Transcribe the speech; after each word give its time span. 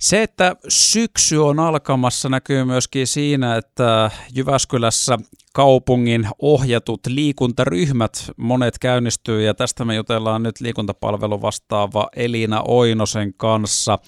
Se, 0.00 0.22
että 0.22 0.56
syksy 0.68 1.36
on 1.36 1.58
alkamassa, 1.58 2.28
näkyy 2.28 2.64
myöskin 2.64 3.06
siinä, 3.06 3.56
että 3.56 4.10
Jyväskylässä 4.36 5.18
kaupungin 5.54 6.26
ohjatut 6.42 7.00
liikuntaryhmät 7.08 8.12
monet 8.36 8.74
käynnistyy 8.80 9.42
ja 9.42 9.54
tästä 9.54 9.84
me 9.84 9.94
jutellaan 9.94 10.42
nyt 10.42 10.60
liikuntapalvelu 10.60 11.42
vastaava 11.42 12.08
Elina 12.16 12.62
Oinosen 12.68 13.34
kanssa. 13.34 13.98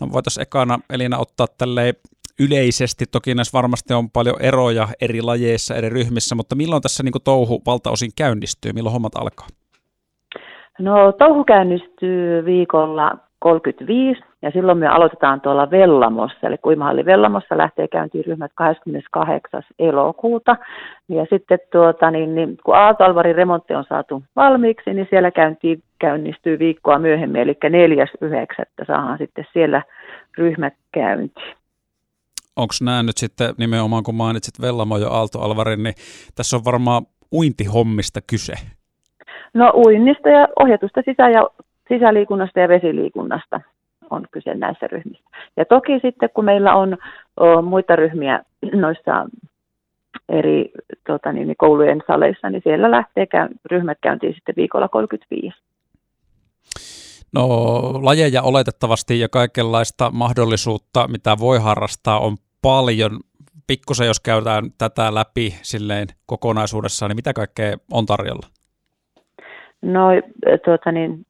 No 0.00 0.08
voitaisiin 0.12 0.42
ekana 0.42 0.78
Elina 0.90 1.18
ottaa 1.18 1.46
tälleen 1.58 1.94
yleisesti, 2.40 3.04
toki 3.06 3.34
näissä 3.34 3.58
varmasti 3.58 3.94
on 3.94 4.10
paljon 4.10 4.36
eroja 4.40 4.88
eri 5.00 5.22
lajeissa, 5.22 5.74
eri 5.74 5.88
ryhmissä, 5.88 6.34
mutta 6.34 6.54
milloin 6.54 6.82
tässä 6.82 7.02
niin 7.02 7.12
touhu 7.24 7.62
valtaosin 7.66 8.10
käynnistyy, 8.16 8.72
milloin 8.72 8.92
hommat 8.92 9.16
alkaa? 9.16 9.46
No 10.78 11.12
touhu 11.12 11.44
käynnistyy 11.44 12.44
viikolla 12.44 13.18
35 13.38 14.27
ja 14.42 14.50
silloin 14.50 14.78
me 14.78 14.86
aloitetaan 14.86 15.40
tuolla 15.40 15.70
Vellamossa, 15.70 16.46
eli 16.46 16.58
Kuimahalli 16.58 17.04
Vellamossa 17.04 17.58
lähtee 17.58 17.88
käyntiin 17.88 18.24
ryhmät 18.24 18.52
28. 18.54 19.62
elokuuta. 19.78 20.56
Ja 21.08 21.26
sitten 21.30 21.58
tuota, 21.72 22.10
niin, 22.10 22.34
niin, 22.34 22.56
kun 22.64 22.76
Aalto-Alvarin 22.76 23.34
remontti 23.34 23.74
on 23.74 23.84
saatu 23.88 24.22
valmiiksi, 24.36 24.94
niin 24.94 25.06
siellä 25.10 25.30
käyntiin, 25.30 25.82
käynnistyy 25.98 26.58
viikkoa 26.58 26.98
myöhemmin, 26.98 27.40
eli 27.40 27.52
4.9. 27.52 28.86
saadaan 28.86 29.18
sitten 29.18 29.44
siellä 29.52 29.82
ryhmät 30.38 30.74
käyntiin. 30.92 31.56
Onko 32.56 32.74
nämä 32.82 33.02
nyt 33.02 33.16
sitten 33.16 33.54
nimenomaan, 33.58 34.02
kun 34.02 34.14
mainitsit 34.14 34.60
Vellamo 34.60 34.98
ja 34.98 35.08
Aalto-Alvarin, 35.08 35.82
niin 35.82 35.94
tässä 36.34 36.56
on 36.56 36.64
varmaan 36.64 37.02
uintihommista 37.32 38.20
kyse? 38.30 38.52
No 39.54 39.72
uinnista 39.74 40.28
ja 40.28 40.48
ohjatusta 40.60 41.02
sisä- 41.04 41.30
ja 41.30 41.48
sisäliikunnasta 41.88 42.60
ja 42.60 42.68
vesiliikunnasta 42.68 43.60
on 44.10 44.24
kyse 44.30 44.54
näissä 44.54 44.86
ryhmissä. 44.86 45.24
Ja 45.56 45.64
toki 45.64 45.98
sitten 46.02 46.30
kun 46.34 46.44
meillä 46.44 46.74
on 46.74 46.98
o, 47.40 47.62
muita 47.62 47.96
ryhmiä 47.96 48.42
noissa 48.72 49.26
eri 50.28 50.70
tota 51.06 51.32
niin, 51.32 51.54
koulujen 51.58 52.02
saleissa, 52.06 52.50
niin 52.50 52.62
siellä 52.64 52.90
lähtee 52.90 53.26
käy, 53.26 53.48
ryhmät 53.70 53.98
käyntiin 54.00 54.34
sitten 54.34 54.54
viikolla 54.56 54.88
35. 54.88 55.58
No 57.34 57.48
lajeja 58.02 58.42
oletettavasti 58.42 59.20
ja 59.20 59.28
kaikenlaista 59.28 60.10
mahdollisuutta, 60.10 61.08
mitä 61.08 61.36
voi 61.40 61.58
harrastaa, 61.58 62.20
on 62.20 62.36
paljon. 62.62 63.10
Pikkusen 63.66 64.06
jos 64.06 64.20
käydään 64.20 64.64
tätä 64.78 65.14
läpi 65.14 65.54
silleen 65.62 66.06
kokonaisuudessaan, 66.26 67.10
niin 67.10 67.16
mitä 67.16 67.32
kaikkea 67.32 67.76
on 67.92 68.06
tarjolla? 68.06 68.46
No 69.82 70.08
tuota 70.64 70.92
niin, 70.92 71.26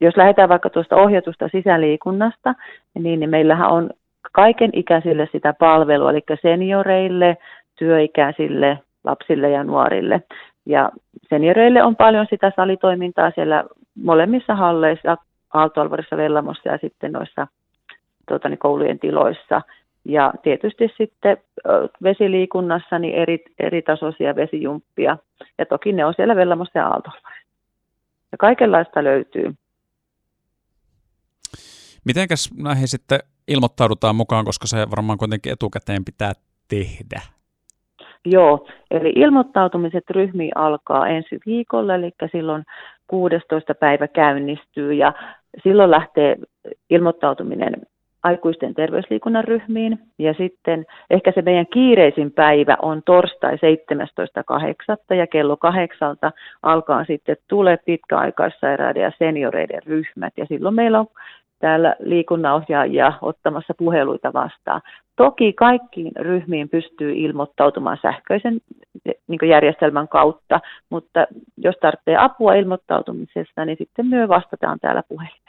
jos 0.00 0.16
lähdetään 0.16 0.48
vaikka 0.48 0.70
tuosta 0.70 0.96
ohjatusta 0.96 1.48
sisäliikunnasta, 1.48 2.54
niin, 2.94 3.30
meillähän 3.30 3.70
on 3.70 3.90
kaiken 4.32 4.70
ikäisille 4.72 5.28
sitä 5.32 5.54
palvelua, 5.58 6.10
eli 6.10 6.20
senioreille, 6.42 7.36
työikäisille, 7.78 8.78
lapsille 9.04 9.50
ja 9.50 9.64
nuorille. 9.64 10.22
Ja 10.66 10.90
senioreille 11.28 11.82
on 11.82 11.96
paljon 11.96 12.26
sitä 12.30 12.52
salitoimintaa 12.56 13.30
siellä 13.30 13.64
molemmissa 13.94 14.54
halleissa, 14.54 15.16
Aalto-Alvarissa, 15.54 16.16
Vellamossa 16.16 16.68
ja 16.68 16.78
sitten 16.78 17.12
noissa 17.12 17.46
tuota, 18.28 18.48
niin 18.48 18.58
koulujen 18.58 18.98
tiloissa. 18.98 19.62
Ja 20.04 20.32
tietysti 20.42 20.92
sitten 20.96 21.36
vesiliikunnassa 22.02 22.98
niin 22.98 23.14
eri, 23.14 23.44
eri 23.58 23.82
tasoisia 23.82 24.36
vesijumppia. 24.36 25.16
Ja 25.58 25.66
toki 25.66 25.92
ne 25.92 26.04
on 26.04 26.14
siellä 26.14 26.36
Vellamossa 26.36 26.78
ja 26.78 26.86
aalto 26.86 27.10
Ja 28.34 28.38
kaikenlaista 28.38 29.04
löytyy. 29.04 29.54
Mitenkäs 32.04 32.50
näihin 32.56 32.88
sitten 32.88 33.18
ilmoittaudutaan 33.48 34.16
mukaan, 34.16 34.44
koska 34.44 34.66
se 34.66 34.90
varmaan 34.90 35.18
kuitenkin 35.18 35.52
etukäteen 35.52 36.04
pitää 36.04 36.32
tehdä? 36.68 37.20
Joo, 38.24 38.66
eli 38.90 39.12
ilmoittautumiset 39.16 40.10
ryhmiin 40.10 40.56
alkaa 40.56 41.08
ensi 41.08 41.38
viikolla, 41.46 41.94
eli 41.94 42.10
silloin 42.32 42.64
16. 43.06 43.74
päivä 43.74 44.08
käynnistyy 44.08 44.92
ja 44.92 45.12
silloin 45.62 45.90
lähtee 45.90 46.36
ilmoittautuminen 46.90 47.74
aikuisten 48.24 48.74
terveysliikunnan 48.74 49.44
ryhmiin. 49.44 49.98
Ja 50.18 50.34
sitten 50.34 50.86
ehkä 51.10 51.32
se 51.34 51.42
meidän 51.42 51.66
kiireisin 51.66 52.32
päivä 52.32 52.76
on 52.82 53.02
torstai 53.06 53.56
17.8. 55.10 55.16
ja 55.16 55.26
kello 55.26 55.56
kahdeksalta 55.56 56.32
alkaa 56.62 57.04
sitten 57.04 57.36
tulee 57.48 57.76
pitkäaikaissairaiden 57.76 59.02
ja 59.02 59.12
senioreiden 59.18 59.82
ryhmät. 59.86 60.32
Ja 60.36 60.46
silloin 60.46 60.74
meillä 60.74 61.00
on 61.00 61.06
täällä 61.58 61.96
liikunnanohjaajia 61.98 63.12
ottamassa 63.22 63.74
puheluita 63.78 64.32
vastaan. 64.32 64.80
Toki 65.16 65.52
kaikkiin 65.52 66.12
ryhmiin 66.16 66.68
pystyy 66.68 67.12
ilmoittautumaan 67.12 67.98
sähköisen 68.02 68.60
niin 69.28 69.48
järjestelmän 69.48 70.08
kautta, 70.08 70.60
mutta 70.90 71.26
jos 71.56 71.74
tarvitsee 71.80 72.16
apua 72.16 72.54
ilmoittautumisesta, 72.54 73.64
niin 73.64 73.78
sitten 73.78 74.06
myös 74.06 74.28
vastataan 74.28 74.78
täällä 74.80 75.02
puhelimeen. 75.08 75.43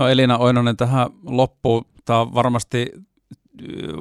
No 0.00 0.08
Elina 0.08 0.38
Oinonen 0.38 0.76
tähän 0.76 1.10
loppuun. 1.26 1.84
Tämä 2.04 2.20
on 2.20 2.34
varmasti 2.34 2.86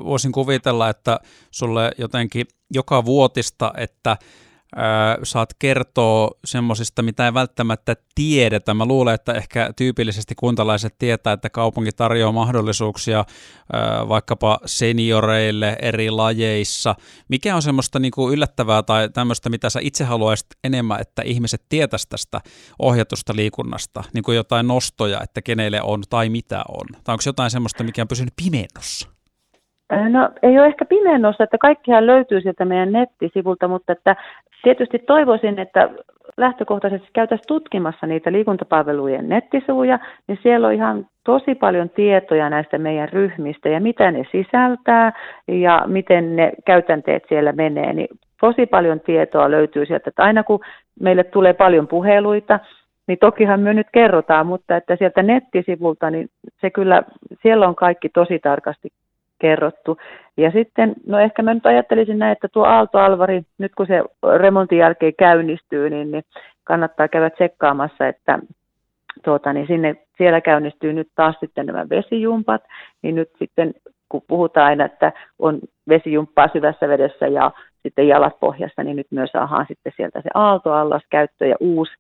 voisin 0.04 0.32
kuvitella, 0.32 0.90
että 0.90 1.20
sulle 1.52 1.92
jotenkin 1.98 2.46
joka 2.72 3.06
vuotista, 3.06 3.74
että 3.78 4.18
saat 5.24 5.54
kertoa 5.60 6.32
semmoisista, 6.46 7.02
mitä 7.02 7.26
ei 7.26 7.34
välttämättä 7.34 7.96
tiedetä. 8.16 8.74
Mä 8.74 8.86
luulen, 8.86 9.16
että 9.16 9.34
ehkä 9.34 9.74
tyypillisesti 9.76 10.36
kuntalaiset 10.36 10.96
tietää, 10.98 11.34
että 11.34 11.50
kaupunki 11.50 11.92
tarjoaa 11.92 12.32
mahdollisuuksia 12.32 13.26
vaikkapa 14.10 14.60
senioreille 14.66 15.78
eri 15.82 16.12
lajeissa. 16.12 16.96
Mikä 17.28 17.56
on 17.56 17.62
semmoista 17.62 18.00
niin 18.00 18.12
kuin 18.12 18.34
yllättävää 18.34 18.84
tai 18.84 19.10
tämmöistä, 19.10 19.50
mitä 19.50 19.70
sä 19.70 19.80
itse 19.84 20.04
haluaisit 20.04 20.48
enemmän, 20.64 21.02
että 21.02 21.22
ihmiset 21.22 21.64
tietäisi 21.70 22.10
tästä 22.10 22.42
ohjatusta 22.80 23.36
liikunnasta, 23.36 24.04
niin 24.14 24.24
kuin 24.24 24.36
jotain 24.36 24.68
nostoja, 24.68 25.22
että 25.24 25.42
kenelle 25.42 25.82
on 25.82 26.04
tai 26.10 26.30
mitä 26.30 26.64
on? 26.68 26.86
Tai 27.04 27.14
onko 27.14 27.24
jotain 27.26 27.52
semmoista, 27.52 27.84
mikä 27.84 28.02
on 28.02 28.08
pysynyt 28.08 28.34
pimennossa? 28.44 29.19
No 30.10 30.30
ei 30.44 30.60
ole 30.60 30.68
ehkä 30.68 30.86
pimennossa, 30.86 31.44
että 31.44 31.58
kaikkihan 31.58 32.08
löytyy 32.08 32.42
sieltä 32.42 32.66
meidän 32.66 32.92
nettisivulta, 32.92 33.68
mutta 33.68 33.92
että 33.94 34.16
Tietysti 34.64 35.00
toivoisin, 35.00 35.60
että 35.60 35.90
lähtökohtaisesti 36.38 37.08
käytäisiin 37.14 37.48
tutkimassa 37.48 38.08
niitä 38.08 38.32
liikuntapalvelujen 38.32 39.30
nettisivuja, 39.30 40.00
niin 40.28 40.40
siellä 40.44 40.68
on 40.68 40.74
ihan 40.74 41.08
tosi 41.24 41.56
paljon 41.56 41.90
tietoja 41.90 42.50
näistä 42.50 42.78
meidän 42.78 43.10
ryhmistä 43.10 43.70
ja 43.70 43.80
mitä 43.80 44.12
ne 44.12 44.24
sisältää 44.32 45.14
ja 45.48 45.84
miten 45.88 46.36
ne 46.36 46.52
käytänteet 46.66 47.24
siellä 47.30 47.52
menee. 47.52 47.94
Niin 47.94 48.08
tosi 48.42 48.66
paljon 48.66 49.00
tietoa 49.00 49.52
löytyy 49.52 49.86
sieltä, 49.86 50.10
että 50.10 50.24
aina 50.24 50.44
kun 50.44 50.60
meille 51.02 51.24
tulee 51.24 51.54
paljon 51.54 51.88
puheluita, 51.88 52.60
niin 53.08 53.20
tokihan 53.20 53.60
me 53.60 53.74
nyt 53.74 53.88
kerrotaan, 53.94 54.48
mutta 54.48 54.76
että 54.76 54.96
sieltä 54.96 55.24
nettisivulta, 55.24 56.10
niin 56.10 56.30
se 56.62 56.70
kyllä, 56.70 57.04
siellä 57.42 57.68
on 57.68 57.76
kaikki 57.76 58.10
tosi 58.10 58.40
tarkasti 58.40 58.90
kerrottu. 59.40 59.98
Ja 60.38 60.52
sitten, 60.52 60.94
no 61.08 61.20
ehkä 61.20 61.44
mä 61.44 61.54
nyt 61.54 61.66
ajattelisin 61.66 62.20
näin, 62.20 62.32
että 62.32 62.48
tuo 62.48 62.66
Aalto-Alvari, 62.66 63.42
nyt 63.58 63.72
kun 63.76 63.88
se 63.88 64.04
remontin 64.38 64.78
jälkeen 64.78 65.14
käynnistyy, 65.20 65.90
niin, 65.90 66.12
niin 66.12 66.24
kannattaa 66.64 67.08
käydä 67.08 67.30
tsekkaamassa, 67.30 68.08
että 68.08 68.40
tuota, 69.24 69.54
niin 69.54 69.68
sinne, 69.68 69.96
siellä 70.18 70.42
käynnistyy 70.42 70.94
nyt 70.94 71.08
taas 71.16 71.36
sitten 71.40 71.66
nämä 71.66 71.90
vesijumpat, 71.90 72.62
niin 73.02 73.16
nyt 73.16 73.30
sitten 73.40 73.74
kun 74.10 74.22
puhutaan 74.28 74.68
aina, 74.68 74.86
että 74.86 75.12
on 75.40 75.60
vesijumppaa 75.90 76.50
syvässä 76.54 76.88
vedessä 76.88 77.28
ja 77.28 77.52
sitten 77.84 78.08
jalat 78.08 78.40
pohjassa, 78.40 78.84
niin 78.84 78.96
nyt 78.96 79.08
myös 79.12 79.30
saadaan 79.32 79.66
sitten 79.68 79.94
sieltä 79.98 80.22
se 80.22 80.30
aaltoallas 80.34 81.04
käyttö 81.10 81.48
ja 81.48 81.56
uusi, 81.60 81.94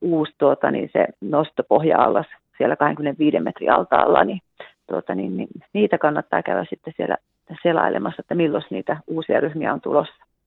uusi 0.00 0.32
tuota, 0.38 0.70
niin 0.70 0.90
se 0.92 1.06
nostopohja-allas 1.20 2.26
siellä 2.58 2.76
25 2.76 3.40
metrin 3.40 3.72
altaalla, 3.72 4.24
niin 4.24 4.40
tuota, 4.86 5.14
niin, 5.14 5.36
niin 5.36 5.48
niitä 5.72 5.98
kannattaa 5.98 6.42
käydä 6.42 6.66
sitten 6.70 6.92
siellä 6.96 7.16
selailemassa, 7.62 8.20
että 8.20 8.34
milloin 8.34 8.64
niitä 8.70 8.96
uusia 9.06 9.40
ryhmiä 9.40 9.72
on 9.72 9.80
tulossa. 9.80 10.23